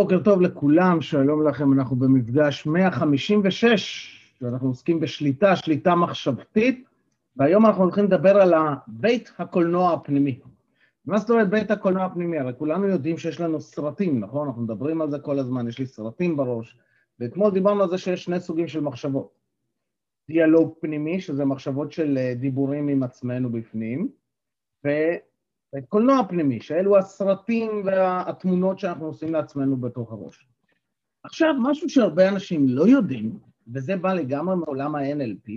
בוקר 0.00 0.22
טוב 0.22 0.40
לכולם, 0.40 1.00
שלום 1.00 1.48
לכם, 1.48 1.72
אנחנו 1.72 1.96
במפגש 1.96 2.66
156, 2.66 4.36
ואנחנו 4.42 4.68
עוסקים 4.68 5.00
בשליטה, 5.00 5.56
שליטה 5.56 5.94
מחשבתית, 5.94 6.84
והיום 7.36 7.66
אנחנו 7.66 7.82
הולכים 7.82 8.04
לדבר 8.04 8.36
על 8.36 8.54
בית 8.86 9.32
הקולנוע 9.38 9.92
הפנימי. 9.92 10.40
מה 11.06 11.18
זאת 11.18 11.30
אומרת 11.30 11.50
בית 11.50 11.70
הקולנוע 11.70 12.04
הפנימי? 12.04 12.38
הרי 12.38 12.52
כולנו 12.58 12.86
יודעים 12.86 13.18
שיש 13.18 13.40
לנו 13.40 13.60
סרטים, 13.60 14.20
נכון? 14.20 14.46
אנחנו 14.46 14.62
מדברים 14.62 15.02
על 15.02 15.10
זה 15.10 15.18
כל 15.18 15.38
הזמן, 15.38 15.68
יש 15.68 15.78
לי 15.78 15.86
סרטים 15.86 16.36
בראש, 16.36 16.78
ואתמול 17.18 17.50
דיברנו 17.50 17.82
על 17.82 17.88
זה 17.88 17.98
שיש 17.98 18.24
שני 18.24 18.40
סוגים 18.40 18.68
של 18.68 18.80
מחשבות. 18.80 19.30
דיאלוג 20.28 20.74
פנימי, 20.80 21.20
שזה 21.20 21.44
מחשבות 21.44 21.92
של 21.92 22.18
אה, 22.18 22.34
דיבורים 22.34 22.88
עם 22.88 23.02
עצמנו 23.02 23.52
בפנים, 23.52 24.08
ו... 24.84 24.88
קולנוע 25.88 26.28
פנימי, 26.28 26.60
שאלו 26.60 26.98
הסרטים 26.98 27.82
והתמונות 27.84 28.78
שאנחנו 28.78 29.06
עושים 29.06 29.32
לעצמנו 29.32 29.76
בתוך 29.76 30.12
הראש. 30.12 30.48
עכשיו, 31.22 31.54
משהו 31.62 31.88
שהרבה 31.88 32.28
אנשים 32.28 32.68
לא 32.68 32.88
יודעים, 32.88 33.38
וזה 33.74 33.96
בא 33.96 34.12
לגמרי 34.12 34.56
מעולם 34.56 34.94
ה-NLP, 34.94 35.52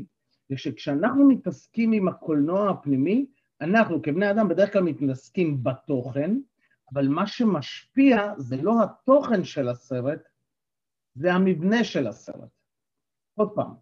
זה 0.49 0.57
שכשאנחנו 0.57 1.27
מתעסקים 1.27 1.91
עם 1.91 2.07
הקולנוע 2.07 2.69
הפנימי, 2.69 3.25
אנחנו 3.61 4.01
כבני 4.01 4.31
אדם 4.31 4.47
בדרך 4.47 4.73
כלל 4.73 4.81
מתעסקים 4.81 5.63
בתוכן, 5.63 6.37
אבל 6.93 7.07
מה 7.07 7.27
שמשפיע 7.27 8.33
זה 8.37 8.57
לא 8.61 8.83
התוכן 8.83 9.43
של 9.43 9.69
הסרט, 9.69 10.19
זה 11.15 11.33
המבנה 11.33 11.83
של 11.83 12.07
הסרט. 12.07 12.49
עוד 13.35 13.49
פעם, 13.55 13.73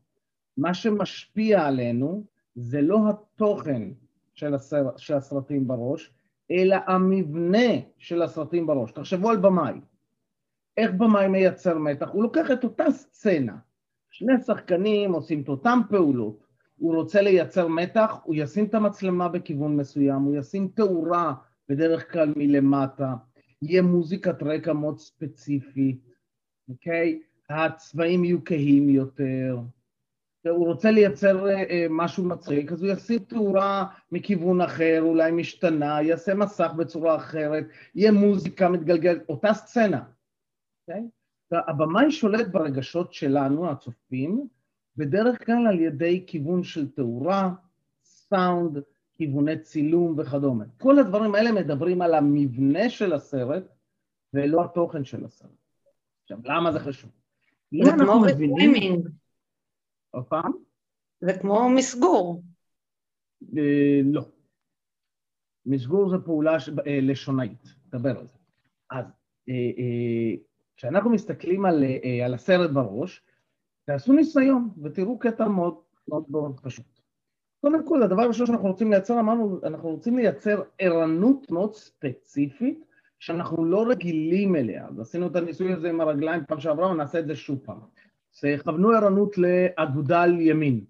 מה 0.58 0.74
שמשפיע 0.74 1.66
עלינו 1.66 2.26
זה 2.56 2.82
לא 2.82 3.10
התוכן 3.10 3.82
של, 4.34 4.54
הסרט, 4.54 4.98
של 4.98 5.14
הסרטים 5.14 5.68
בראש, 5.68 6.12
אלא 6.52 6.76
המבנה 6.88 7.70
של 7.98 8.22
הסרטים 8.22 8.68
בראש. 8.68 8.92
תחשבו 8.92 9.30
על 9.30 9.38
במאי. 9.38 9.74
איך 10.78 10.92
במאי 10.92 11.28
מייצר 11.28 11.78
מתח? 11.78 12.10
הוא 12.10 12.24
לוקח 12.24 12.52
את 12.52 12.64
אותה 12.64 12.92
סצנה, 12.92 13.58
שני 14.10 14.34
שחקנים 14.46 15.14
עושים 15.14 15.42
את 15.42 15.50
אותן 15.50 15.80
פעולות, 15.90 16.46
הוא 16.78 16.96
רוצה 16.96 17.22
לייצר 17.22 17.68
מתח, 17.68 18.20
הוא 18.24 18.36
ישים 18.38 18.66
את 18.66 18.74
המצלמה 18.74 19.30
בכיוון 19.30 19.78
מסוים, 19.78 20.22
הוא 20.22 20.36
ישים 20.36 20.68
תאורה 20.68 21.34
בדרך 21.70 22.12
כלל 22.12 22.34
מלמטה, 22.36 23.14
יהיה 23.62 23.82
מוזיקת 23.82 24.44
רקע 24.44 24.74
מאוד 24.74 25.00
ספציפית, 25.00 26.16
אוקיי? 26.70 27.22
הצבעים 27.50 28.24
יהיו 28.24 28.46
כהים 28.46 28.90
יותר, 28.90 29.58
הוא 30.50 30.68
רוצה 30.68 30.92
לייצר 30.92 31.48
אה, 31.48 31.64
אה, 31.70 31.88
משהו 31.90 32.26
מצחיק, 32.26 32.72
אז 32.72 32.84
הוא 32.84 32.92
ישים 32.92 33.20
תאורה 33.20 33.86
מכיוון 34.12 34.62
אחר, 34.62 35.02
אולי 35.02 35.32
משתנה, 35.32 36.02
יעשה 36.02 36.36
מסך 36.36 36.72
בצורה 36.78 37.16
אחרת, 37.16 37.66
יהיה 37.96 38.12
מוזיקה 38.12 38.70
מתגלגלת, 38.70 39.30
אותה 39.30 39.54
סצנה, 39.54 40.04
אוקיי? 40.88 41.04
Okay? 41.54 41.56
הבמאי 41.68 42.12
שולט 42.12 42.48
ברגשות 42.48 43.14
שלנו, 43.14 43.70
הצופים, 43.70 44.48
בדרך 44.98 45.46
כלל 45.46 45.68
על 45.68 45.80
ידי 45.80 46.24
כיוון 46.28 46.64
של 46.64 46.92
תאורה, 46.92 47.54
סאונד, 48.04 48.78
כיווני 49.14 49.60
צילום 49.60 50.16
וכדומה. 50.18 50.66
כל 50.78 51.00
הדברים 51.00 51.36
האלה 51.36 51.52
מדברים 51.52 52.02
על 52.02 52.14
המבנה 52.14 52.90
של 52.90 53.14
הסרט 53.14 53.64
ולא 54.34 54.64
התוכן 54.64 55.04
של 55.04 55.26
הסרט. 55.26 55.50
עכשיו, 56.24 56.38
למה 56.44 56.72
זה 56.72 56.80
חשוב? 56.80 57.12
זה 57.84 57.92
כמו 58.00 58.20
מבינים... 58.20 59.04
עוד 60.12 60.26
פעם? 60.26 60.52
זה 61.22 61.34
כמו 61.42 61.70
מסגור. 61.70 62.44
אה, 63.58 64.02
לא. 64.04 64.22
מסגור 65.66 66.10
זה 66.10 66.18
פעולה 66.26 66.60
ש... 66.60 66.70
אה, 66.70 67.00
לשונאית, 67.02 67.68
נדבר 67.88 68.20
על 68.20 68.28
זה. 68.28 68.38
אז 68.92 69.06
אה, 69.50 70.36
כשאנחנו 70.76 71.10
מסתכלים 71.10 71.66
על, 71.66 71.84
על 72.26 72.34
הסרט 72.34 72.72
בראש, 72.72 73.24
תעשו 73.86 74.14
ניסיון 74.14 74.70
ותראו 74.84 75.20
קטע 75.20 75.48
מאוד 75.48 75.76
מאוד 76.08 76.26
מאוד 76.30 76.60
פשוט. 76.60 76.86
קודם 77.62 77.88
כל, 77.88 78.04
הדבר 78.04 78.22
הראשון 78.22 78.48
שאנחנו 78.48 78.68
רוצים 78.68 78.92
לייצר, 78.92 79.20
אמרנו, 79.20 79.60
אנחנו 79.64 79.90
רוצים 79.90 80.18
לייצר 80.18 80.64
ערנות 80.80 81.52
מאוד 81.52 81.76
ספציפית 81.76 82.86
שאנחנו 83.20 83.66
לא 83.66 83.86
רגילים 83.90 84.56
אליה. 84.56 84.88
אז 84.88 85.00
עשינו 85.00 85.28
את 85.28 85.36
הניסוי 85.36 85.74
הזה 85.74 85.90
עם 85.90 86.02
הרגליים 86.02 86.46
פעם 86.48 86.60
שעברה, 86.60 86.92
ונעשה 86.92 87.20
את 87.20 87.28
זה 87.28 87.36
שוב 87.36 87.60
פעם. 87.64 87.80
כוונו 88.64 88.92
ערנות 88.92 89.36
לאגודל 89.38 90.40
ימין, 90.40 90.86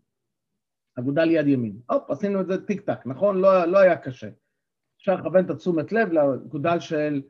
אגודל 0.99 1.31
יד 1.31 1.47
ימין. 1.47 1.79
הופ, 1.89 2.11
עשינו 2.11 2.41
את 2.41 2.47
זה 2.47 2.65
טיק 2.65 2.81
טק, 2.81 2.99
נכון? 3.05 3.41
לא, 3.41 3.65
לא 3.65 3.77
היה 3.77 3.97
קשה. 3.97 4.29
אפשר 4.97 5.15
לכוון 5.15 5.45
את 5.45 5.49
התשומת 5.49 5.91
לב 5.91 6.11
לאגודל 6.11 6.79
של 6.79 7.21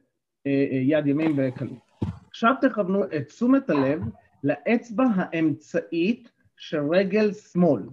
אה, 0.48 0.52
אה, 0.72 0.78
יד 0.78 1.08
ימין 1.08 1.36
בקלות. 1.38 1.92
עכשיו 2.30 2.54
תכוונו 2.62 3.06
את 3.06 3.28
תשומת 3.28 3.70
הלב 3.70 4.02
לאצבע 4.44 5.04
האמצעית 5.16 6.32
של 6.58 6.80
רגל 6.92 7.34
שמאל. 7.34 7.84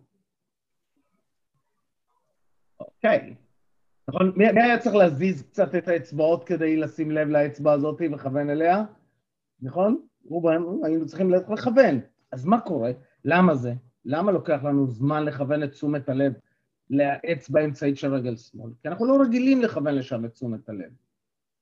אוקיי. 2.81 3.35
נכון? 4.09 4.33
מי, 4.37 4.53
מי 4.53 4.63
היה 4.63 4.79
צריך 4.79 4.95
להזיז 4.95 5.43
קצת 5.43 5.75
את 5.75 5.89
האצבעות 5.89 6.45
כדי 6.45 6.77
לשים 6.77 7.11
לב 7.11 7.29
לאצבע 7.29 7.73
הזאת 7.73 7.97
ולכוון 8.01 8.51
אליה? 8.51 8.85
נכון? 9.63 10.08
רובם 10.25 10.85
היינו 10.85 11.07
צריכים 11.07 11.31
לכוון. 11.31 12.01
אז 12.33 12.45
מה 12.45 12.61
קורה? 12.61 12.91
למה 13.25 13.55
זה? 13.55 13.73
למה 14.05 14.33
לוקח 14.33 14.61
לנו 14.65 14.87
זמן 14.87 15.25
לכוון 15.25 15.63
את 15.63 15.71
תשומת 15.71 16.09
הלב 16.09 16.33
לאצבע 16.91 17.61
האמצעית 17.61 17.97
של 17.97 18.15
רגל 18.15 18.37
שמאל? 18.37 18.71
כי 18.83 18.89
אנחנו 18.89 19.07
לא 19.07 19.23
רגילים 19.23 19.63
לכוון 19.63 19.95
לשם 19.95 20.25
את 20.25 20.33
תשומת 20.33 20.69
הלב. 20.69 20.91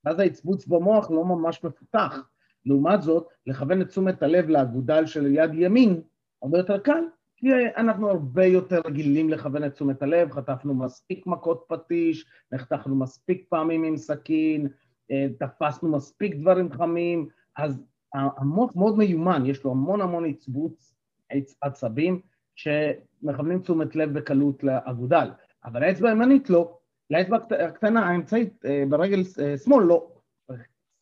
ואז 0.05 0.19
העצבוץ 0.19 0.67
במוח 0.67 1.11
לא 1.11 1.25
ממש 1.25 1.65
מפותח. 1.65 2.29
לעומת 2.67 3.03
זאת, 3.03 3.29
לכוון 3.47 3.83
את 3.83 3.89
תשומת 3.89 4.23
הלב 4.23 4.49
לאגודל 4.49 5.07
של 5.07 5.27
יד 5.27 5.51
ימין 5.55 6.01
הרבה 6.43 6.59
יותר 6.59 6.79
קל, 6.79 7.05
כי 7.37 7.49
אנחנו 7.77 8.11
הרבה 8.11 8.45
יותר 8.45 8.81
רגילים 8.87 9.31
לכוון 9.31 9.65
את 9.65 9.73
תשומת 9.73 10.03
הלב, 10.03 10.33
חטפנו 10.33 10.75
מספיק 10.75 11.27
מכות 11.27 11.65
פטיש, 11.69 12.27
נחתכנו 12.53 12.97
מספיק 12.97 13.47
פעמים 13.49 13.85
עם 13.85 13.97
סכין, 13.97 14.69
אה, 15.11 15.27
תפסנו 15.39 15.89
מספיק 15.89 16.35
דברים 16.35 16.73
חמים, 16.73 17.29
אז 17.57 17.83
המוח 18.17 18.77
מאוד 18.77 18.99
מיומן, 18.99 19.43
יש 19.47 19.65
לו 19.65 19.71
המון 19.71 20.01
המון 20.01 20.25
עצבוץ 20.25 20.95
עצבים 21.61 22.21
שמכוונים 22.55 23.59
תשומת 23.59 23.97
לב 23.97 24.19
בקלות 24.19 24.65
לאגודל, 24.65 25.31
אבל 25.65 25.83
האצבע 25.83 26.09
הימנית 26.09 26.51
לא, 26.51 26.79
לאצבע 27.11 27.39
הקטנה, 27.65 28.07
האמצעית, 28.07 28.65
אה, 28.65 28.85
ברגל 28.89 29.23
אה, 29.43 29.59
שמאל 29.59 29.85
לא. 29.85 30.13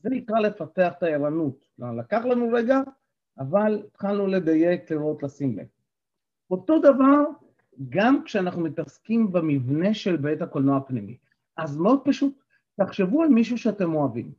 זה 0.01 0.11
נקרא 0.11 0.41
לפתח 0.41 0.93
את 0.99 1.03
הערנות. 1.03 1.69
לקח 1.79 2.25
לנו 2.25 2.49
רגע, 2.53 2.81
אבל 3.39 3.83
התחלנו 3.87 4.27
לדייק, 4.27 4.91
לראות, 4.91 5.23
לשים 5.23 5.59
לב. 5.59 5.67
אותו 6.51 6.79
דבר 6.79 7.25
גם 7.89 8.25
כשאנחנו 8.25 8.61
מתעסקים 8.61 9.33
במבנה 9.33 9.95
של 9.95 10.17
בית 10.17 10.43
הקולנוע 10.43 10.77
הפנימי. 10.77 11.17
אז 11.57 11.77
מאוד 11.77 12.01
פשוט, 12.05 12.43
תחשבו 12.81 13.23
על 13.23 13.29
מישהו 13.29 13.59
שאתם 13.59 13.95
אוהבים. 13.95 14.33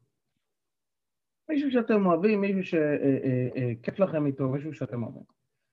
מישהו 1.50 1.72
שאתם 1.72 2.06
אוהבים, 2.06 2.42
מישהו 2.42 2.64
שכיף 2.64 4.00
אה, 4.00 4.04
אה, 4.04 4.06
אה, 4.06 4.10
לכם 4.10 4.26
איתו, 4.26 4.50
מישהו 4.50 4.74
שאתם 4.74 5.04
אוהבים. 5.04 5.24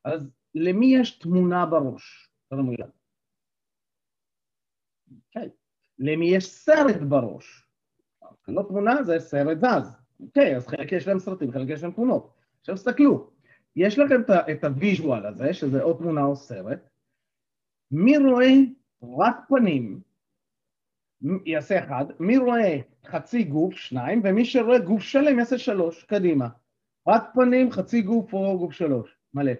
אז 0.04 0.30
למי 0.54 0.96
יש 0.96 1.18
תמונה 1.18 1.66
בראש? 1.66 2.30
תרמו 2.48 2.72
יד. 2.72 2.90
כן. 5.30 5.48
למי 5.98 6.26
יש 6.26 6.46
סרט 6.46 7.00
בראש? 7.08 7.66
לא 8.48 8.64
תמונה, 8.68 9.02
זה 9.02 9.18
סרט 9.18 9.58
זז. 9.58 9.96
אוקיי, 10.20 10.56
אז 10.56 10.66
חלק 10.66 10.92
יש 10.92 11.08
להם 11.08 11.18
סרטים, 11.18 11.52
חלק 11.52 11.68
יש 11.68 11.82
להם 11.82 11.92
תמונות. 11.92 12.34
עכשיו 12.60 12.74
תסתכלו, 12.74 13.30
יש 13.76 13.98
לכם 13.98 14.20
את 14.52 14.64
ה 14.64 14.73
visual 14.73 15.26
הזה, 15.26 15.54
שזה 15.54 15.82
או 15.82 15.94
תמונה 15.94 16.24
או 16.24 16.36
סרט. 16.36 16.88
מי 17.90 18.18
רואה 18.18 18.52
רק 19.18 19.36
פנים, 19.48 20.00
יעשה 21.46 21.84
אחד, 21.84 22.04
מי 22.20 22.36
רואה 22.38 22.78
חצי 23.06 23.44
גוף, 23.44 23.74
שניים, 23.74 24.20
ומי 24.24 24.44
שרואה 24.44 24.78
גוף 24.78 25.02
שלם 25.02 25.38
יעשה 25.38 25.58
שלוש, 25.58 26.04
קדימה. 26.04 26.48
רק 27.08 27.30
פנים, 27.34 27.70
חצי 27.70 28.02
גוף 28.02 28.32
או 28.32 28.58
גוף 28.58 28.72
שלוש, 28.72 29.16
מלא. 29.34 29.52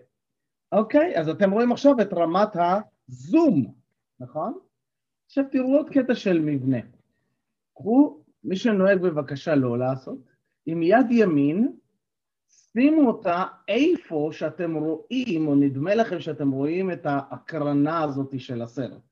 אוקיי, 0.73 1.19
אז 1.19 1.29
אתם 1.29 1.51
רואים 1.51 1.73
עכשיו 1.73 2.01
את 2.01 2.13
רמת 2.13 2.49
הזום, 2.57 3.75
נכון? 4.21 4.59
עכשיו 5.27 5.45
תראו 5.51 5.77
עוד 5.77 5.91
קטע 5.91 6.15
של 6.15 6.41
מבנה. 6.41 6.79
קחו, 7.75 8.21
מי 8.45 8.57
שנוהג 8.57 9.01
בבקשה 9.01 9.55
לא 9.55 9.79
לעשות, 9.79 10.19
עם 10.67 10.83
יד 10.83 11.07
ימין, 11.11 11.73
שימו 12.49 13.09
אותה 13.09 13.45
איפה 13.69 14.29
שאתם 14.33 14.75
רואים, 14.75 15.49
או 15.49 15.55
נדמה 15.55 15.95
לכם 15.95 16.21
שאתם 16.21 16.51
רואים 16.51 16.91
את 16.91 17.07
ההקרנה 17.07 18.03
הזאת 18.03 18.41
של 18.41 18.63
הסרט. 18.63 19.12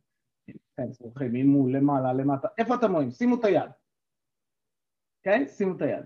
כן, 0.76 0.92
זוכרים, 0.92 1.32
ממול, 1.32 1.76
למעלה, 1.76 2.12
למטה, 2.12 2.48
איפה 2.58 2.74
אתם 2.74 2.92
רואים? 2.92 3.10
שימו 3.10 3.34
את 3.34 3.44
היד. 3.44 3.70
כן? 5.22 5.44
שימו 5.48 5.76
את 5.76 5.82
היד. 5.82 6.04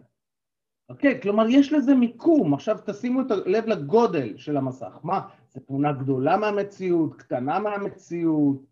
אוקיי, 0.88 1.20
כלומר 1.20 1.46
יש 1.48 1.72
לזה 1.72 1.94
מיקום, 1.94 2.54
עכשיו 2.54 2.78
תשימו 2.86 3.20
את 3.20 3.30
הלב 3.30 3.66
לגודל 3.66 4.36
של 4.36 4.56
המסך. 4.56 4.98
מה, 5.02 5.28
זו 5.48 5.60
תמונה 5.60 5.92
גדולה 5.92 6.36
מהמציאות, 6.36 7.14
קטנה 7.14 7.58
מהמציאות, 7.58 8.62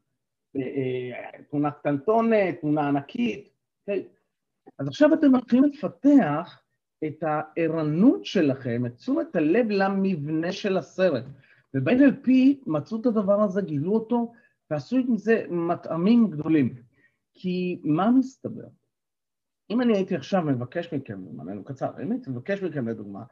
אה, 0.57 0.63
אה, 0.63 1.43
תמונה 1.51 1.71
קטנטונת, 1.71 2.61
תמונה 2.61 2.89
ענקית, 2.89 3.49
אוקיי? 3.81 4.09
אז 4.79 4.89
עכשיו 4.89 5.15
אתם 5.15 5.33
מתחילים 5.33 5.65
לפתח 5.65 6.63
את 7.05 7.23
הערנות 7.23 8.25
שלכם, 8.25 8.87
את 8.87 8.97
תשומת 8.97 9.37
הלב 9.37 9.67
למבנה 9.71 10.53
של 10.53 10.77
הסרט. 10.77 11.25
וב-NLP 11.75 12.31
מצאו 12.67 13.01
את 13.01 13.07
הדבר 13.07 13.41
הזה, 13.41 13.63
גילו 13.63 13.93
אותו, 13.93 14.33
ועשו 14.73 14.97
עם 14.97 15.17
זה 15.17 15.45
מטעמים 15.51 16.31
גדולים. 16.31 16.75
כי 17.35 17.81
מה 17.85 18.11
מסתבר? 18.11 18.67
אם 19.71 19.81
אני 19.81 19.97
הייתי 19.97 20.17
עכשיו 20.17 20.43
מבקש 20.43 20.95
מכם, 20.95 21.21
זמננו 21.25 21.65
קצר, 21.65 21.91
אם 22.03 22.13
הייתי 22.13 22.31
מבקש 22.31 22.63
מכם 22.63 22.89
לדוגמה, 22.89 23.23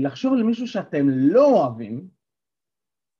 לחשוב 0.00 0.32
על 0.32 0.42
מישהו 0.42 0.68
שאתם 0.68 1.08
לא 1.08 1.46
אוהבים, 1.46 2.08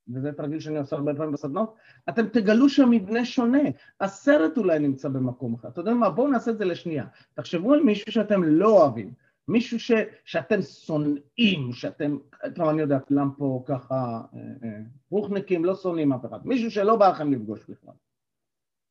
וזה 0.09 0.33
תרגיל 0.33 0.61
שאני 0.61 0.79
עושה 0.79 0.97
הרבה 0.97 1.15
פעמים 1.15 1.33
בסדנות, 1.33 1.75
אתם 2.09 2.29
תגלו 2.29 2.69
שהמבנה 2.69 3.25
שונה. 3.25 3.63
הסרט 4.01 4.59
אולי 4.59 4.79
נמצא 4.79 5.09
במקום 5.09 5.55
אחר. 5.55 5.69
אתה 5.69 5.81
יודע 5.81 5.95
מה? 5.95 6.11
בואו 6.11 6.29
נעשה 6.29 6.51
את 6.51 6.59
זה 6.59 6.65
לשנייה. 6.65 7.07
תחשבו 7.35 7.73
על 7.73 7.83
מישהו 7.83 8.13
שאתם 8.13 8.45
לא 8.45 8.69
אוהבים, 8.69 9.15
מישהו 9.51 9.81
ש, 9.81 9.93
שאתם 10.25 10.63
שונאים, 10.63 11.73
שאתם, 11.73 12.19
כלומר, 12.55 12.71
אני 12.71 12.81
יודע, 12.81 12.99
כולם 12.99 13.31
פה 13.39 13.65
ככה, 13.67 14.21
אה, 14.35 14.41
אה, 14.65 14.79
רוחניקים 15.11 15.65
לא 15.65 15.75
שונאים 15.75 16.13
אף 16.13 16.27
אחד, 16.27 16.47
מישהו 16.47 16.71
שלא 16.71 16.97
בא 16.97 17.09
לכם 17.09 17.33
לפגוש 17.33 17.65
בכלל, 17.69 17.95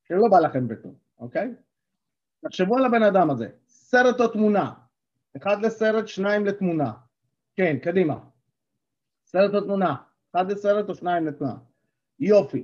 שלא 0.07 0.27
בא 0.31 0.39
לכם 0.39 0.67
בטוב, 0.67 0.95
אוקיי? 1.19 1.53
תחשבו 2.45 2.77
על 2.77 2.85
הבן 2.85 3.03
אדם 3.03 3.29
הזה, 3.29 3.47
סרט 3.67 4.21
או 4.21 4.27
תמונה, 4.27 4.73
אחד 5.37 5.65
לסרט, 5.65 6.07
שניים 6.07 6.45
לתמונה. 6.45 6.91
כן, 7.55 7.77
קדימה. 7.81 8.19
סרט 9.25 9.53
או 9.53 9.61
תמונה, 9.61 9.95
אחד 10.31 10.51
לסרט 10.51 10.89
או 10.89 10.95
שניים 10.95 11.27
לתמונה. 11.27 11.55
יופי. 12.19 12.63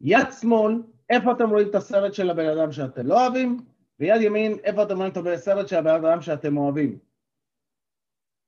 יד 0.00 0.26
שמאל, 0.40 0.82
איפה 1.10 1.32
אתם 1.32 1.50
רואים 1.50 1.68
את 1.68 1.74
הסרט 1.74 2.14
של 2.14 2.30
הבן 2.30 2.58
אדם 2.58 2.72
שאתם 2.72 3.06
לא 3.06 3.22
אוהבים? 3.22 3.64
ויד 4.00 4.22
ימין, 4.22 4.58
איפה 4.64 4.82
אתם 4.82 4.96
רואים 4.96 5.12
את 5.12 5.16
הסרט 5.16 5.68
של 5.68 5.76
הבן 5.76 6.04
אדם 6.04 6.20
שאתם 6.20 6.56
אוהבים? 6.56 6.98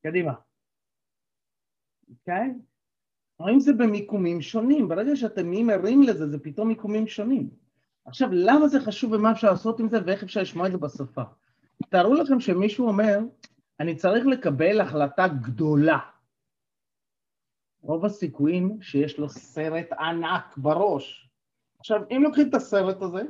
קדימה. 0.07 0.33
אוקיי? 2.11 2.55
רואים 3.39 3.61
זה 3.61 3.73
במיקומים 3.73 4.41
שונים, 4.41 4.89
ברגע 4.89 5.17
שאתם 5.17 5.49
נהיים 5.49 5.71
ערים 5.71 6.03
לזה, 6.03 6.29
זה 6.29 6.39
פתאום 6.39 6.69
מיקומים 6.69 7.07
שונים. 7.07 7.51
עכשיו, 8.05 8.29
למה 8.33 8.69
זה 8.69 8.81
חשוב 8.81 9.13
ומה 9.13 9.33
אפשר 9.33 9.51
לעשות 9.51 9.81
עם 9.81 9.89
זה 9.89 9.99
ואיך 10.07 10.23
אפשר 10.23 10.41
לשמוע 10.41 10.67
את 10.67 10.73
זה 10.73 10.79
בשפה? 10.79 11.23
תארו 11.89 12.15
לכם 12.15 12.41
שמישהו 12.41 12.89
אומר, 12.89 13.19
אני 13.81 13.97
צריך 13.97 14.27
לקבל 14.27 14.81
החלטה 14.81 15.29
גדולה. 15.29 15.99
רוב 17.81 18.05
הסיכויים 18.05 18.83
שיש 18.83 19.19
לו 19.19 19.29
סרט 19.29 19.93
ענק 19.93 20.57
בראש. 20.57 21.31
עכשיו, 21.79 22.03
אם 22.11 22.23
לוקחים 22.23 22.49
את 22.49 22.55
הסרט 22.55 23.03
הזה, 23.03 23.23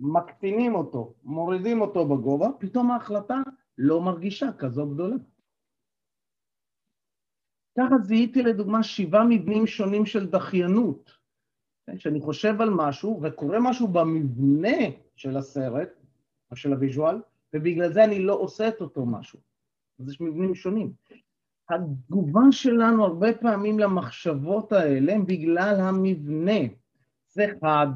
מקטינים 0.00 0.74
אותו, 0.74 1.14
מורידים 1.24 1.80
אותו 1.80 2.08
בגובה, 2.08 2.48
פתאום 2.58 2.90
ההחלטה 2.90 3.36
לא 3.78 4.00
מרגישה 4.00 4.52
כזו 4.58 4.86
גדולה. 4.86 5.16
ככה 7.78 7.98
זיהיתי 8.02 8.42
לדוגמה 8.42 8.82
שבעה 8.82 9.24
מבנים 9.24 9.66
שונים 9.66 10.06
של 10.06 10.26
דחיינות. 10.26 11.18
כשאני 11.96 12.20
חושב 12.20 12.60
על 12.60 12.70
משהו 12.70 13.20
וקורה 13.22 13.58
משהו 13.60 13.88
במבנה 13.88 14.78
של 15.16 15.36
הסרט, 15.36 15.88
או 16.50 16.56
של 16.56 16.72
הוויז'ואל, 16.72 17.20
ובגלל 17.54 17.92
זה 17.92 18.04
אני 18.04 18.18
לא 18.18 18.34
עושה 18.34 18.68
את 18.68 18.80
אותו 18.80 19.06
משהו. 19.06 19.38
אז 20.00 20.08
יש 20.08 20.20
מבנים 20.20 20.54
שונים. 20.54 20.92
התגובה 21.70 22.40
שלנו 22.50 23.04
הרבה 23.04 23.32
פעמים 23.32 23.78
למחשבות 23.78 24.72
האלה 24.72 25.14
הם 25.14 25.26
בגלל 25.26 25.76
המבנה. 25.80 26.60
זה 27.28 27.46
חד 27.60 27.86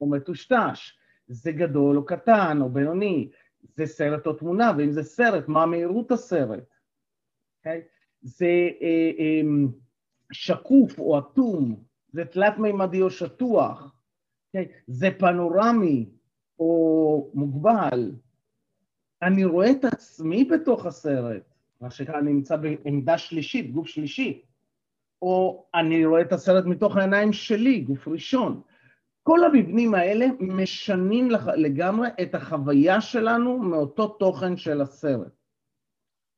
או 0.00 0.10
מטושטש, 0.10 0.98
זה 1.28 1.52
גדול 1.52 1.96
או 1.96 2.04
קטן 2.04 2.58
או 2.60 2.68
בינוני, 2.68 3.28
זה 3.62 3.86
סרט 3.86 4.26
או 4.26 4.32
תמונה, 4.32 4.72
ואם 4.78 4.92
זה 4.92 5.02
סרט, 5.02 5.48
מה 5.48 5.66
מהירות 5.66 6.10
הסרט? 6.10 6.64
Okay? 7.64 7.95
זה 8.26 8.68
אה, 8.82 9.10
אה, 9.18 9.40
שקוף 10.32 10.98
או 10.98 11.18
אטום, 11.18 11.76
זה 12.12 12.24
תלת-מימדי 12.24 13.02
או 13.02 13.10
שטוח? 13.10 13.96
אוקיי? 14.46 14.72
זה 14.86 15.08
פנורמי 15.18 16.08
או 16.58 17.30
מוגבל. 17.34 18.12
אני 19.22 19.44
רואה 19.44 19.70
את 19.70 19.84
עצמי 19.84 20.44
בתוך 20.44 20.86
הסרט, 20.86 21.42
מה 21.80 21.90
שנקרא, 21.90 22.18
אני 22.18 22.32
נמצא 22.32 22.56
בעמדה 22.56 23.18
שלישית, 23.18 23.72
גוף 23.72 23.86
שלישי, 23.86 24.42
או 25.22 25.66
אני 25.74 26.06
רואה 26.06 26.20
את 26.20 26.32
הסרט 26.32 26.64
מתוך 26.64 26.96
העיניים 26.96 27.32
שלי, 27.32 27.80
גוף 27.80 28.08
ראשון. 28.08 28.62
כל 29.22 29.44
המבנים 29.44 29.94
האלה 29.94 30.26
משנים 30.40 31.28
לגמרי 31.56 32.08
את 32.22 32.34
החוויה 32.34 33.00
שלנו 33.00 33.58
מאותו 33.58 34.08
תוכן 34.08 34.56
של 34.56 34.80
הסרט. 34.80 35.32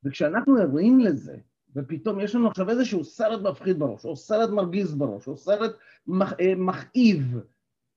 וכשאנחנו 0.03 0.57
ערים 0.57 0.99
לזה, 0.99 1.37
ופתאום 1.75 2.19
יש 2.19 2.35
לנו 2.35 2.47
עכשיו 2.47 2.69
איזשהו 2.69 3.03
סרט 3.03 3.41
מפחיד 3.41 3.79
בראש, 3.79 4.05
או 4.05 4.15
סרט 4.15 4.49
מרגיז 4.49 4.95
בראש, 4.95 5.27
או 5.27 5.37
סרט 5.37 5.71
אה, 6.41 6.53
מכאיב, 6.57 7.39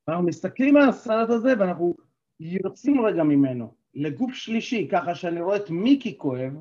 ואנחנו 0.06 0.26
מסתכלים 0.26 0.76
על 0.76 0.88
הסרט 0.88 1.30
הזה 1.30 1.54
ואנחנו 1.58 1.94
יוצאים 2.40 3.06
רגע 3.06 3.22
ממנו 3.22 3.74
לגוף 3.94 4.34
שלישי, 4.34 4.88
ככה 4.92 5.14
שאני 5.14 5.40
רואה 5.40 5.56
את 5.56 5.70
מיקי 5.70 6.19
כואב, 6.19 6.52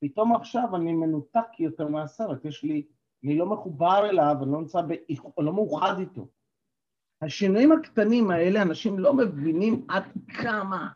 פתאום 0.00 0.36
עכשיו 0.36 0.76
אני 0.76 0.92
מנותק 0.92 1.60
יותר 1.60 1.88
מהסרט, 1.88 2.44
יש 2.44 2.62
לי, 2.62 2.86
אני 3.24 3.38
לא 3.38 3.46
מחובר 3.46 4.06
אליו, 4.10 4.36
אני 4.42 4.52
לא 4.52 4.58
נמצא, 4.58 4.80
אני 4.80 5.46
לא 5.46 5.52
מאוחד 5.52 5.94
איתו. 5.98 6.28
השינויים 7.22 7.72
הקטנים 7.72 8.30
האלה, 8.30 8.62
אנשים 8.62 8.98
לא 8.98 9.14
מבינים 9.14 9.84
עד 9.88 10.02
כמה 10.28 10.88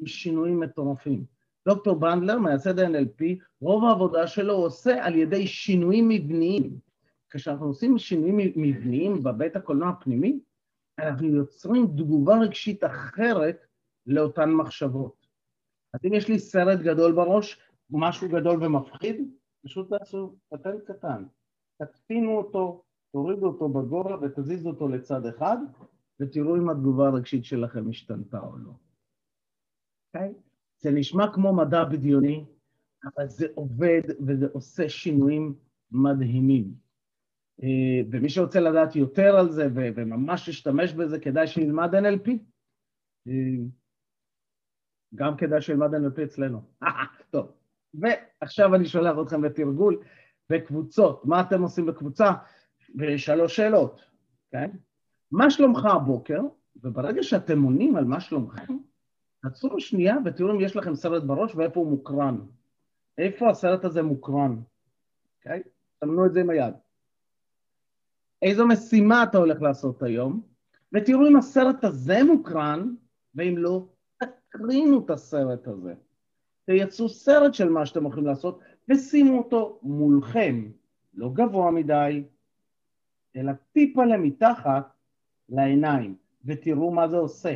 הם 0.00 0.06
שינויים 0.06 0.60
מטורפים. 0.60 1.24
דוקטור 1.68 1.94
ברנדלר, 1.94 2.38
מייסד 2.38 2.78
ה-NLP, 2.78 3.24
רוב 3.60 3.84
העבודה 3.84 4.26
שלו 4.26 4.54
עושה 4.54 5.06
על 5.06 5.14
ידי 5.14 5.46
שינויים 5.46 6.08
מבניים. 6.08 6.78
כשאנחנו 7.30 7.66
עושים 7.66 7.98
שינויים 7.98 8.52
מבניים 8.56 9.22
בבית 9.22 9.56
הקולנוע 9.56 9.88
הפנימי, 9.88 10.40
אנחנו 10.98 11.26
יוצרים 11.26 11.86
תגובה 11.86 12.38
רגשית 12.38 12.84
אחרת 12.84 13.66
לאותן 14.06 14.50
מחשבות. 14.50 15.26
אז 15.94 16.00
אם 16.04 16.14
יש 16.14 16.28
לי 16.28 16.38
סרט 16.38 16.78
גדול 16.78 17.12
בראש, 17.12 17.60
משהו 17.90 18.28
גדול 18.28 18.64
ומפחיד, 18.64 19.30
פשוט 19.64 19.88
תעשו 19.88 20.36
פטנט 20.48 20.82
קטן, 20.84 21.24
תקטינו 21.82 22.36
אותו, 22.36 22.82
תורידו 23.12 23.46
אותו 23.46 23.68
בגובה 23.68 24.16
ותזיזו 24.22 24.68
אותו 24.70 24.88
לצד 24.88 25.26
אחד, 25.26 25.56
ותראו 26.20 26.56
אם 26.56 26.70
התגובה 26.70 27.08
הרגשית 27.08 27.44
שלכם 27.44 27.90
השתנתה 27.90 28.40
או 28.40 28.56
לא. 28.58 28.72
Okay? 30.16 30.51
זה 30.82 30.90
נשמע 30.90 31.32
כמו 31.32 31.56
מדע 31.56 31.84
בדיוני, 31.84 32.44
אבל 33.04 33.28
זה 33.28 33.46
עובד 33.54 34.02
וזה 34.26 34.46
עושה 34.52 34.88
שינויים 34.88 35.54
מדהימים. 35.90 36.74
אה, 37.62 38.08
ומי 38.10 38.28
שרוצה 38.28 38.60
לדעת 38.60 38.96
יותר 38.96 39.36
על 39.36 39.50
זה 39.50 39.68
וממש 39.74 40.48
להשתמש 40.48 40.92
בזה, 40.92 41.18
כדאי 41.18 41.46
שילמד 41.46 41.94
NLP. 41.94 42.30
אה, 43.28 43.32
גם 45.14 45.36
כדאי 45.36 45.60
שילמד 45.60 45.90
NLP 45.94 46.22
אצלנו. 46.24 46.62
טוב, 47.30 47.52
ועכשיו 47.94 48.74
אני 48.74 48.86
שולח 48.86 49.16
אתכם 49.22 49.44
לתרגול 49.44 50.02
בקבוצות. 50.50 51.24
מה 51.24 51.40
אתם 51.40 51.62
עושים 51.62 51.86
בקבוצה? 51.86 52.32
ושלוש 52.98 53.56
שאלות, 53.56 54.00
כן? 54.50 54.70
מה 55.32 55.50
שלומך 55.50 55.84
הבוקר? 55.84 56.40
וברגע 56.76 57.22
שאתם 57.22 57.62
עונים 57.62 57.96
על 57.96 58.04
מה 58.04 58.20
שלומכם, 58.20 58.76
עצרו 59.42 59.80
שנייה 59.80 60.16
ותראו 60.24 60.50
אם 60.50 60.60
יש 60.60 60.76
לכם 60.76 60.94
סרט 60.94 61.22
בראש 61.22 61.54
ואיפה 61.54 61.80
הוא 61.80 61.90
מוקרן. 61.90 62.38
איפה 63.18 63.50
הסרט 63.50 63.84
הזה 63.84 64.02
מוקרן, 64.02 64.56
אוקיי? 65.38 65.62
תמנו 65.98 66.26
את 66.26 66.32
זה 66.32 66.40
עם 66.40 66.50
היד. 66.50 66.74
איזו 68.42 68.66
משימה 68.66 69.22
אתה 69.22 69.38
הולך 69.38 69.62
לעשות 69.62 70.02
היום, 70.02 70.42
ותראו 70.92 71.28
אם 71.28 71.36
הסרט 71.36 71.84
הזה 71.84 72.24
מוקרן, 72.24 72.94
ואם 73.34 73.54
לא, 73.58 73.86
תקרינו 74.16 75.04
את 75.04 75.10
הסרט 75.10 75.66
הזה. 75.66 75.94
תייצרו 76.64 77.08
סרט 77.08 77.54
של 77.54 77.68
מה 77.68 77.86
שאתם 77.86 78.04
הולכים 78.04 78.26
לעשות, 78.26 78.60
ושימו 78.88 79.38
אותו 79.38 79.78
מולכם, 79.82 80.70
לא 81.14 81.30
גבוה 81.32 81.70
מדי, 81.70 82.24
אלא 83.36 83.52
טיפה 83.72 84.04
למתחת 84.04 84.92
לעיניים, 85.48 86.16
ותראו 86.44 86.90
מה 86.90 87.08
זה 87.08 87.16
עושה. 87.16 87.54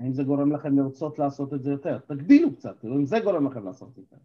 האם 0.00 0.12
זה 0.12 0.22
גורם 0.22 0.52
לכם 0.52 0.78
לרצות 0.78 1.18
לעשות 1.18 1.54
את 1.54 1.62
זה 1.62 1.70
יותר? 1.70 1.98
תגדילו 1.98 2.54
קצת, 2.56 2.80
תראו 2.80 2.96
אם 2.96 3.06
זה 3.06 3.20
גורם 3.20 3.46
לכם 3.46 3.64
לעשות 3.64 3.98
יותר. 3.98 4.16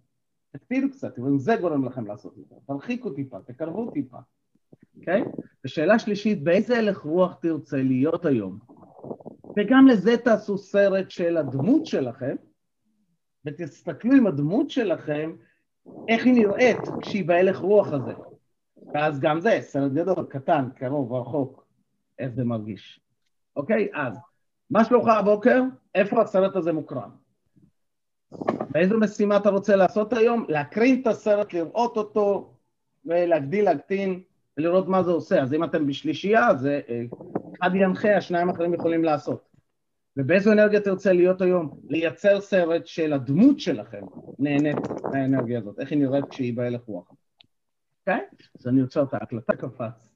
תקטילו 0.51 0.91
קצת, 0.91 1.15
תראו 1.15 1.27
אם 1.27 1.39
זה 1.39 1.55
גורם 1.61 1.85
לכם 1.85 2.07
לעשות 2.07 2.37
יותר. 2.37 2.55
תרחיקו 2.67 3.09
טיפה, 3.09 3.37
תקרבו 3.45 3.91
טיפה, 3.91 4.17
אוקיי? 4.97 5.21
Okay? 5.21 5.41
ושאלה 5.65 5.99
שלישית, 5.99 6.43
באיזה 6.43 6.77
הלך 6.77 6.97
רוח 6.97 7.33
תרצה 7.41 7.77
להיות 7.77 8.25
היום? 8.25 8.59
וגם 9.57 9.87
לזה 9.87 10.17
תעשו 10.17 10.57
סרט 10.57 11.09
של 11.09 11.37
הדמות 11.37 11.85
שלכם, 11.85 12.35
ותסתכלו 13.45 14.15
עם 14.15 14.27
הדמות 14.27 14.69
שלכם, 14.69 15.31
איך 16.07 16.25
היא 16.25 16.33
נראית 16.33 16.79
כשהיא 17.01 17.27
בהלך 17.27 17.57
רוח 17.57 17.93
הזה. 17.93 18.13
ואז 18.93 19.19
גם 19.19 19.39
זה, 19.39 19.57
סרט 19.61 19.91
גדול, 19.91 20.25
קטן, 20.29 20.69
קרוב, 20.75 21.13
רחוק, 21.13 21.67
איך 22.19 22.31
זה 22.31 22.43
מרגיש. 22.43 23.01
אוקיי? 23.55 23.89
אז, 23.93 24.17
מה 24.69 24.85
שלומך 24.85 25.07
הבוקר? 25.07 25.61
איפה 25.95 26.21
הסרט 26.21 26.55
הזה 26.55 26.73
מוקרן? 26.73 27.09
ואיזו 28.71 28.99
משימה 28.99 29.37
אתה 29.37 29.49
רוצה 29.49 29.75
לעשות 29.75 30.13
היום? 30.13 30.45
להקרין 30.49 31.01
את 31.01 31.07
הסרט, 31.07 31.53
לראות 31.53 31.97
אותו, 31.97 32.53
ולהגדיל, 33.05 33.65
להקטין, 33.65 34.23
ולראות 34.57 34.87
מה 34.87 35.03
זה 35.03 35.11
עושה. 35.11 35.41
אז 35.41 35.53
אם 35.53 35.63
אתם 35.63 35.87
בשלישייה, 35.87 36.47
אז 36.47 36.65
אה, 36.65 36.79
אחד 37.59 37.75
ינחה, 37.75 38.17
השניים 38.17 38.49
האחרים 38.49 38.73
יכולים 38.73 39.03
לעשות. 39.03 39.49
ובאיזו 40.17 40.51
אנרגיה 40.51 40.79
תרצה 40.79 41.13
להיות 41.13 41.41
היום? 41.41 41.79
לייצר 41.89 42.41
סרט 42.41 42.87
של 42.87 43.13
הדמות 43.13 43.59
שלכם 43.59 44.01
נהנית 44.39 44.77
מהאנרגיה 45.03 45.59
הזאת, 45.59 45.79
איך 45.79 45.91
היא 45.91 45.99
נראית 45.99 46.25
כשהיא 46.29 46.57
בהלך 46.57 46.81
רוח. 46.85 47.11
אוקיי? 47.99 48.21
אז 48.59 48.67
אני 48.67 48.81
עוצר 48.81 49.03
את 49.03 49.13
ההקלטה, 49.13 49.55
קפץ. 49.55 50.09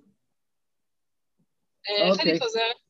איך 1.88 2.20
אני 2.20 2.40
חוזרת? 2.40 2.83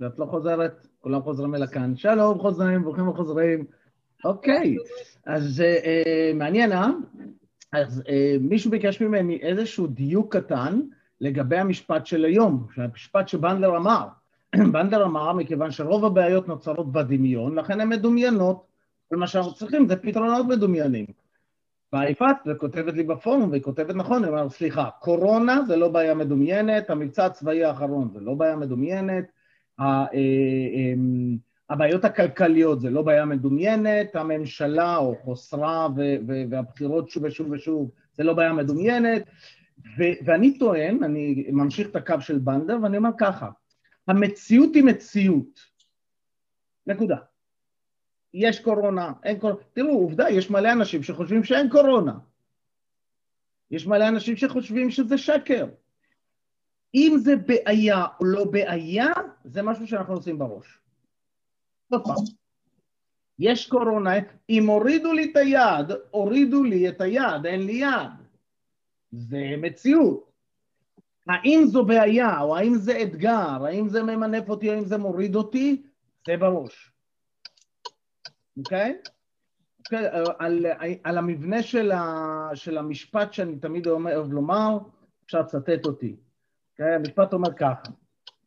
ואת 0.00 0.18
לא 0.18 0.26
חוזרת, 0.26 0.86
כולם 1.00 1.22
חוזרים 1.22 1.54
אל 1.54 1.62
הכאן. 1.62 1.96
שלום, 1.96 2.38
חוזרים, 2.38 2.82
ברוכים 2.82 3.08
וחוזרים. 3.08 3.64
אוקיי, 4.24 4.76
אז 5.26 5.60
אה, 5.60 6.32
מעניין, 6.34 6.72
אה? 6.72 6.88
אז 7.72 8.02
אה, 8.08 8.36
מישהו 8.40 8.70
ביקש 8.70 9.02
ממני 9.02 9.36
איזשהו 9.42 9.86
דיוק 9.86 10.36
קטן 10.36 10.80
לגבי 11.20 11.56
המשפט 11.56 12.06
של 12.06 12.24
היום, 12.24 12.66
המשפט 12.76 13.28
שבנדלר 13.28 13.76
אמר. 13.76 14.06
בנדלר 14.72 15.04
אמר, 15.04 15.32
מכיוון 15.32 15.70
שרוב 15.70 16.04
הבעיות 16.04 16.48
נוצרות 16.48 16.92
בדמיון, 16.92 17.58
לכן 17.58 17.80
הן 17.80 17.88
מדומיינות, 17.88 18.66
ומה 19.12 19.26
שאנחנו 19.26 19.54
צריכים 19.54 19.88
זה 19.88 19.96
פתרונות 19.96 20.46
מדומיינים. 20.46 21.06
באה 21.92 22.10
יפעת 22.10 22.36
וכותבת 22.46 22.94
לי 22.94 23.02
בפורום, 23.02 23.50
והיא 23.50 23.62
כותבת 23.62 23.94
נכון, 23.94 24.24
היא 24.24 24.32
אומרת, 24.32 24.50
סליחה, 24.50 24.88
קורונה 25.00 25.62
זה 25.66 25.76
לא 25.76 25.88
בעיה 25.88 26.14
מדומיינת, 26.14 26.90
המבצע 26.90 27.26
הצבאי 27.26 27.64
האחרון 27.64 28.10
זה 28.12 28.20
לא 28.20 28.34
בעיה 28.34 28.56
מדומיינת, 28.56 29.24
הבעיות 31.70 32.04
הכלכליות 32.04 32.80
זה 32.80 32.90
לא 32.90 33.02
בעיה 33.02 33.24
מדומיינת, 33.24 34.16
הממשלה 34.16 34.96
או 34.96 35.16
חוסרה 35.16 35.88
והבחירות 36.50 37.10
שוב 37.10 37.24
ושוב 37.24 37.50
ושוב 37.50 37.90
זה 38.12 38.24
לא 38.24 38.32
בעיה 38.34 38.52
מדומיינת, 38.52 39.22
ואני 39.98 40.58
טוען, 40.58 41.04
אני 41.04 41.46
ממשיך 41.52 41.88
את 41.88 41.96
הקו 41.96 42.20
של 42.20 42.38
בנדר, 42.38 42.78
ואני 42.82 42.96
אומר 42.96 43.10
ככה, 43.18 43.50
המציאות 44.08 44.74
היא 44.74 44.84
מציאות, 44.84 45.60
נקודה. 46.86 47.16
יש 48.34 48.60
קורונה, 48.60 49.12
אין 49.24 49.38
קורונה, 49.38 49.58
תראו, 49.72 49.90
עובדה, 49.90 50.30
יש 50.30 50.50
מלא 50.50 50.72
אנשים 50.72 51.02
שחושבים 51.02 51.44
שאין 51.44 51.68
קורונה. 51.70 52.18
יש 53.70 53.86
מלא 53.86 54.08
אנשים 54.08 54.36
שחושבים 54.36 54.90
שזה 54.90 55.18
שקר. 55.18 55.66
אם 56.96 57.16
זה 57.18 57.36
בעיה 57.36 58.04
או 58.20 58.24
לא 58.24 58.44
בעיה, 58.44 59.12
זה 59.44 59.62
משהו 59.62 59.86
שאנחנו 59.86 60.14
עושים 60.14 60.38
בראש. 60.38 60.78
עוד 61.88 62.04
פעם, 62.04 62.24
יש 63.38 63.68
קורונה, 63.68 64.10
אם 64.50 64.66
הורידו 64.66 65.12
לי 65.12 65.30
את 65.30 65.36
היד, 65.36 65.98
הורידו 66.10 66.64
לי 66.64 66.88
את 66.88 67.00
היד, 67.00 67.46
אין 67.46 67.66
לי 67.66 67.72
יד. 67.72 68.26
זה 69.12 69.54
מציאות. 69.58 70.26
האם 71.28 71.64
זו 71.66 71.84
בעיה, 71.84 72.40
או 72.40 72.56
האם 72.56 72.74
זה 72.74 73.02
אתגר, 73.02 73.64
האם 73.64 73.88
זה 73.88 74.02
ממנף 74.02 74.48
אותי, 74.48 74.70
האם 74.70 74.84
זה 74.84 74.98
מוריד 74.98 75.36
אותי, 75.36 75.82
זה 76.26 76.36
בראש. 76.36 76.92
אוקיי? 78.58 78.96
Okay? 79.04 79.10
אוקיי, 79.78 80.12
okay, 80.12 80.30
על, 80.38 80.66
על 81.04 81.18
המבנה 81.18 81.62
של, 81.62 81.92
ה, 81.92 82.50
של 82.54 82.78
המשפט 82.78 83.32
שאני 83.32 83.58
תמיד 83.58 83.86
אוהב 83.86 84.32
לומר, 84.32 84.78
אפשר 85.24 85.40
לצטט 85.40 85.86
אותי. 85.86 86.16
אוקיי? 86.78 86.94
המשפט 86.94 87.32
אומר 87.32 87.52
ככה, 87.52 87.90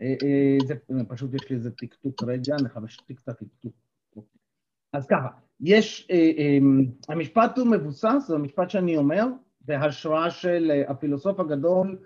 אה, 0.01 0.15
אה, 0.23 0.57
זה, 0.67 0.75
פשוט 1.07 1.33
יש 1.33 1.49
לי 1.49 1.55
איזה 1.55 1.71
טקטוק 1.71 2.23
רגע, 2.23 2.55
נחמשתיק 2.63 3.19
את 3.23 3.29
הטקטוק. 3.29 3.75
אז 4.93 5.07
ככה, 5.07 5.27
יש, 5.59 6.07
אה, 6.11 6.57
המשפט 7.09 7.57
הוא 7.57 7.67
מבוסס, 7.67 8.27
זה 8.27 8.35
המשפט 8.35 8.69
שאני 8.69 8.97
אומר, 8.97 9.25
בהשראה 9.61 10.31
של 10.31 10.83
הפילוסוף 10.87 11.39
הגדול 11.39 12.05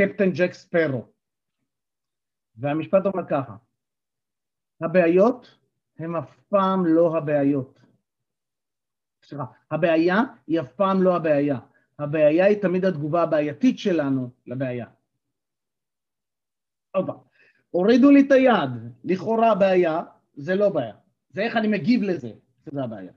קפטן 0.00 0.30
ג'ק 0.30 0.52
ספרו. 0.52 1.06
והמשפט 2.56 3.06
אומר 3.06 3.26
ככה, 3.28 3.56
הבעיות 4.80 5.58
הן 5.98 6.14
אף 6.14 6.40
פעם 6.48 6.86
לא 6.86 7.16
הבעיות. 7.16 7.80
סליחה, 9.24 9.44
הבעיה 9.70 10.16
היא 10.46 10.60
אף 10.60 10.72
פעם 10.72 11.02
לא 11.02 11.16
הבעיה. 11.16 11.58
הבעיה 11.98 12.44
היא 12.44 12.62
תמיד 12.62 12.84
התגובה 12.84 13.22
הבעייתית 13.22 13.78
שלנו 13.78 14.30
לבעיה. 14.46 14.86
פעם, 17.06 17.16
הורידו 17.70 18.10
לי 18.10 18.20
את 18.20 18.32
היד, 18.32 18.70
לכאורה 19.04 19.50
הבעיה, 19.50 20.02
זה 20.34 20.54
לא 20.54 20.68
בעיה. 20.68 20.94
זה 21.30 21.42
איך 21.42 21.56
אני 21.56 21.68
מגיב 21.68 22.02
לזה, 22.02 22.30
שזה 22.64 22.82
הבעיה. 22.82 23.12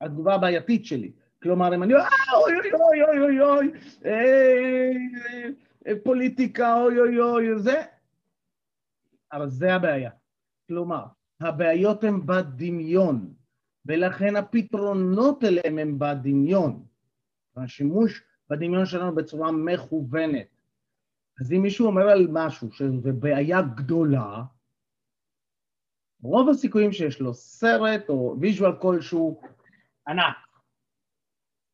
התגובה 0.00 0.34
הבעייתית 0.34 0.86
שלי. 0.86 1.12
כלומר, 1.42 1.74
אם 1.74 1.82
אני 1.82 1.94
אומר, 1.94 2.04
אוי 2.34 2.54
אוי 2.56 2.72
אוי 2.72 3.02
אוי 3.02 3.18
אוי 3.18 3.40
אוי, 3.40 3.72
אוי, 5.86 6.02
פוליטיקה, 6.04 6.74
אוי 6.74 7.00
אוי 7.00 7.20
אוי, 7.20 7.58
זה, 7.58 7.82
אבל 9.32 9.48
זה 9.48 9.74
הבעיה. 9.74 10.10
כלומר, 10.68 11.04
הבעיות 11.40 12.04
הן 12.04 12.26
בדמיון, 12.26 13.34
ולכן 13.86 14.36
הפתרונות 14.36 15.44
אליהם 15.44 15.78
הם 15.78 15.98
בדמיון. 15.98 16.84
השימוש 17.56 18.22
בדמיון 18.50 18.86
שלנו 18.86 19.14
בצורה 19.14 19.52
מכוונת. 19.52 20.57
אז 21.40 21.52
אם 21.52 21.62
מישהו 21.62 21.86
אומר 21.86 22.08
על 22.08 22.26
משהו 22.30 22.72
שזה 22.72 23.12
בעיה 23.12 23.62
גדולה, 23.62 24.42
רוב 26.22 26.48
הסיכויים 26.48 26.92
שיש 26.92 27.20
לו 27.20 27.34
סרט 27.34 28.08
או 28.08 28.36
visual 28.40 28.72
כלשהו 28.80 29.40
ענק. 30.08 30.36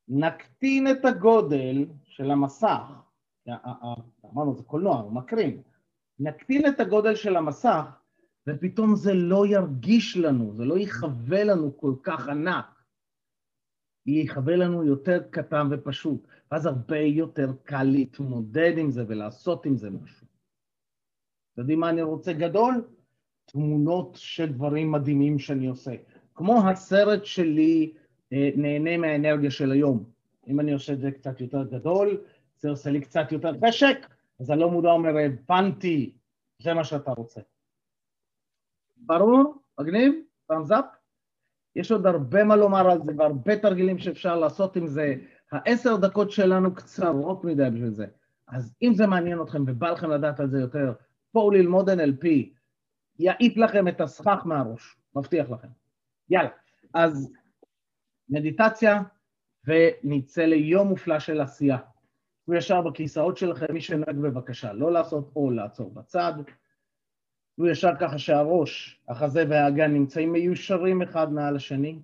נקטין 0.07 0.91
את 0.91 1.05
הגודל 1.05 1.85
של 2.03 2.31
המסך, 2.31 2.81
אמרנו 4.25 4.55
זה 4.55 4.63
קולנוע, 4.63 4.97
הוא 4.97 5.11
מקרין, 5.11 5.61
נקטין 6.19 6.67
את 6.67 6.79
הגודל 6.79 7.15
של 7.15 7.35
המסך 7.35 7.85
ופתאום 8.47 8.95
זה 8.95 9.13
לא 9.13 9.45
ירגיש 9.47 10.17
לנו, 10.17 10.53
זה 10.53 10.65
לא 10.65 10.79
יחווה 10.79 11.43
לנו 11.43 11.77
כל 11.77 11.93
כך 12.03 12.27
ענק, 12.27 12.74
יחווה 14.05 14.55
לנו 14.55 14.83
יותר 14.83 15.23
קטן 15.29 15.67
ופשוט. 15.71 16.27
ואז 16.51 16.65
הרבה 16.65 16.97
יותר 16.97 17.51
קל 17.63 17.83
להתמודד 17.83 18.77
עם 18.77 18.91
זה 18.91 19.03
ולעשות 19.07 19.65
עם 19.65 19.77
זה 19.77 19.89
משהו. 19.89 20.27
אתם 21.53 21.61
יודעים 21.61 21.79
מה 21.79 21.89
אני 21.89 22.01
רוצה 22.01 22.33
גדול? 22.33 22.87
תמונות 23.45 24.15
של 24.15 24.53
דברים 24.53 24.91
מדהימים 24.91 25.39
שאני 25.39 25.67
עושה. 25.67 25.91
כמו 26.35 26.69
הסרט 26.69 27.25
שלי 27.25 27.93
אה, 28.33 28.49
נהנה 28.55 28.97
מהאנרגיה 28.97 29.51
של 29.51 29.71
היום. 29.71 30.03
אם 30.47 30.59
אני 30.59 30.73
עושה 30.73 30.93
את 30.93 30.99
זה 30.99 31.11
קצת 31.11 31.41
יותר 31.41 31.63
גדול, 31.63 32.21
זה 32.57 32.69
עושה 32.69 32.89
לי 32.89 33.01
קצת 33.01 33.31
יותר 33.31 33.51
חשק, 33.67 33.97
אז 34.39 34.51
אני 34.51 34.59
לא 34.59 34.71
מודע 34.71 34.89
אומר, 34.89 35.09
הבנתי, 35.17 36.13
זה 36.61 36.73
מה 36.73 36.83
שאתה 36.83 37.11
רוצה. 37.11 37.41
ברור? 38.97 39.53
מגניב? 39.79 40.13
פעם 40.45 40.63
יש 41.75 41.91
עוד 41.91 42.07
הרבה 42.07 42.43
מה 42.43 42.55
לומר 42.55 42.91
על 42.91 43.03
זה 43.03 43.11
והרבה 43.17 43.55
תרגילים 43.57 43.97
שאפשר 43.97 44.35
לעשות 44.35 44.75
עם 44.75 44.87
זה. 44.87 45.15
העשר 45.51 45.95
דקות 45.95 46.31
שלנו 46.31 46.75
קצרות 46.75 47.43
מדי 47.43 47.69
בשביל 47.73 47.89
זה. 47.91 48.05
אז 48.47 48.73
אם 48.81 48.93
זה 48.93 49.07
מעניין 49.07 49.41
אתכם 49.41 49.63
ובא 49.67 49.89
לכם 49.89 50.09
לדעת 50.09 50.39
על 50.39 50.49
זה 50.49 50.59
יותר, 50.59 50.93
בואו 51.33 51.51
ללמוד 51.51 51.89
NLP, 51.89 52.27
יעיף 53.19 53.57
לכם 53.57 53.87
את 53.87 54.01
הסכך 54.01 54.41
מהראש, 54.45 54.97
מבטיח 55.15 55.49
לכם. 55.49 55.67
יאללה, 56.29 56.49
אז 56.93 57.33
מדיטציה 58.29 59.01
ונצא 59.65 60.41
ליום 60.41 60.87
מופלא 60.87 61.19
של 61.19 61.41
עשייה. 61.41 61.77
הוא 62.45 62.55
ישר 62.55 62.81
בכיסאות 62.81 63.37
שלכם, 63.37 63.73
מי 63.73 63.81
שנהג 63.81 64.15
בבקשה 64.15 64.73
לא 64.73 64.91
לעשות 64.91 65.31
או 65.35 65.51
לעצור 65.51 65.91
בצד. 65.93 66.33
הוא 67.55 67.67
ישר 67.67 67.91
ככה 68.01 68.17
שהראש, 68.17 69.01
החזה 69.07 69.39
והאגן 69.49 69.93
נמצאים 69.93 70.31
מיושרים 70.31 71.01
אחד 71.01 71.27
מעל 71.31 71.55
השני. 71.55 72.01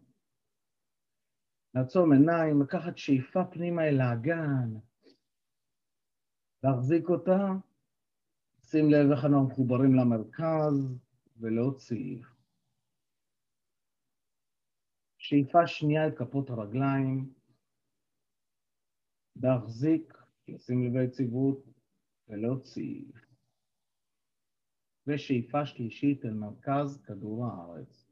לעצום 1.76 2.14
עיניים, 2.14 2.62
לקחת 2.62 2.98
שאיפה 2.98 3.44
פנימה 3.52 3.88
אל 3.88 4.02
האגן, 4.02 4.70
להחזיק 6.64 7.10
אותה, 7.10 7.40
שים 8.62 8.90
לב 8.90 9.12
איך 9.12 9.26
אנחנו 9.26 9.48
מחוברים 9.48 9.96
למרכז 9.96 10.98
ולהוציא. 11.38 12.24
שאיפה 15.18 15.68
שנייה 15.68 16.06
אל 16.06 16.16
כפות 16.16 16.50
הרגליים, 16.50 17.34
להחזיק, 19.36 20.14
לשים 20.48 20.84
לב 20.84 20.96
היציבות 20.96 21.66
ולהוציא. 22.28 23.04
ושאיפה 25.14 25.66
שלישית 25.66 26.26
אל 26.26 26.34
מרכז 26.34 27.02
כדור 27.06 27.46
הארץ. 27.46 28.12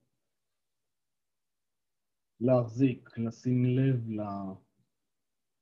להחזיק, 2.42 3.18
לשים 3.18 3.66
לב 3.66 4.10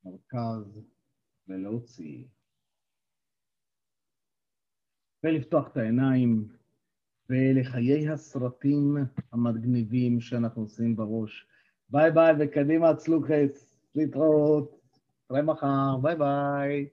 למרכז 0.05 0.81
ולהוציא. 1.47 2.25
ולפתוח 5.23 5.67
את 5.67 5.77
העיניים 5.77 6.47
ולחיי 7.29 8.09
הסרטים 8.09 8.97
המגניבים 9.31 10.21
שאנחנו 10.21 10.61
עושים 10.61 10.95
בראש. 10.95 11.47
ביי 11.89 12.11
ביי, 12.11 12.33
וקדימה 12.39 12.95
צלו 12.95 13.21
חץ. 13.21 13.77
להתראות. 13.95 14.77
נתראה 15.25 15.41
מחר, 15.41 15.97
ביי 16.01 16.15
ביי. 16.15 16.89